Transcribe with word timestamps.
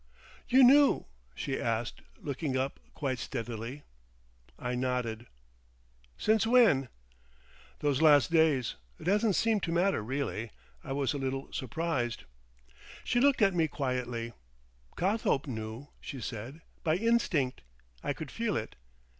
"You 0.49 0.63
knew?"—she 0.63 1.61
asked, 1.61 2.01
looking 2.19 2.57
up, 2.57 2.79
quite 2.95 3.19
steadily. 3.19 3.83
I 4.57 4.73
nodded. 4.73 5.27
"Since 6.17 6.47
when?" 6.47 6.89
"Those 7.81 8.01
last 8.01 8.31
days.... 8.31 8.77
It 8.99 9.05
hasn't 9.05 9.35
seemed 9.35 9.61
to 9.61 9.71
matter 9.71 10.01
really. 10.01 10.49
I 10.83 10.91
was 10.91 11.13
a 11.13 11.19
little 11.19 11.53
surprised." 11.53 12.23
She 13.03 13.19
looked 13.21 13.43
at 13.43 13.53
me 13.53 13.67
quietly. 13.67 14.33
"Cothope 14.95 15.45
knew," 15.45 15.89
she 16.01 16.19
said. 16.19 16.61
"By 16.83 16.95
instinct. 16.95 17.61
I 18.03 18.13
could 18.13 18.31
feel 18.31 18.57
it." 18.57 18.75